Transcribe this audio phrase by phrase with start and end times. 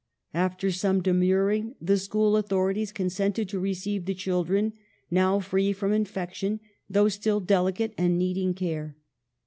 [0.33, 4.73] After some demur ring the school authorities consented to receive the children,
[5.11, 8.97] now free from infection, though still delicate and needing care.